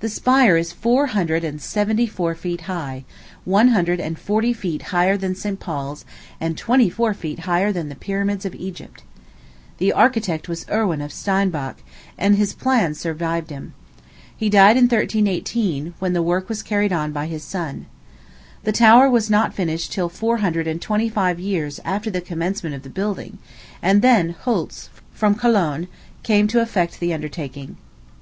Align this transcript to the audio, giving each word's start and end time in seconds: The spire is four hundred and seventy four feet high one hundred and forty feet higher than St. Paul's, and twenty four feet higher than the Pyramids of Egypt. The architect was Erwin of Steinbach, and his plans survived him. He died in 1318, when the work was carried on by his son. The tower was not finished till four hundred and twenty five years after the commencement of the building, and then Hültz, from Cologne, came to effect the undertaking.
The 0.00 0.10
spire 0.10 0.58
is 0.58 0.70
four 0.70 1.06
hundred 1.06 1.44
and 1.44 1.58
seventy 1.58 2.06
four 2.06 2.34
feet 2.34 2.60
high 2.68 3.04
one 3.46 3.68
hundred 3.68 4.00
and 4.00 4.18
forty 4.18 4.52
feet 4.52 4.82
higher 4.92 5.16
than 5.16 5.34
St. 5.34 5.58
Paul's, 5.58 6.04
and 6.38 6.58
twenty 6.58 6.90
four 6.90 7.14
feet 7.14 7.38
higher 7.48 7.72
than 7.72 7.88
the 7.88 7.94
Pyramids 7.94 8.44
of 8.44 8.54
Egypt. 8.54 9.02
The 9.78 9.90
architect 9.90 10.46
was 10.46 10.66
Erwin 10.70 11.00
of 11.00 11.10
Steinbach, 11.10 11.78
and 12.18 12.36
his 12.36 12.52
plans 12.52 13.00
survived 13.00 13.48
him. 13.48 13.72
He 14.36 14.50
died 14.50 14.76
in 14.76 14.84
1318, 14.88 15.94
when 15.98 16.12
the 16.12 16.20
work 16.20 16.50
was 16.50 16.62
carried 16.62 16.92
on 16.92 17.10
by 17.10 17.24
his 17.24 17.42
son. 17.42 17.86
The 18.64 18.72
tower 18.72 19.08
was 19.08 19.30
not 19.30 19.54
finished 19.54 19.90
till 19.90 20.10
four 20.10 20.36
hundred 20.44 20.66
and 20.66 20.82
twenty 20.82 21.08
five 21.08 21.40
years 21.40 21.80
after 21.82 22.10
the 22.10 22.20
commencement 22.20 22.74
of 22.74 22.82
the 22.82 22.90
building, 22.90 23.38
and 23.80 24.02
then 24.02 24.34
Hültz, 24.44 24.90
from 25.14 25.34
Cologne, 25.34 25.88
came 26.22 26.46
to 26.48 26.60
effect 26.60 27.00
the 27.00 27.14
undertaking. 27.14 27.78